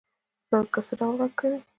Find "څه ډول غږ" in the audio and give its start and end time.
0.87-1.33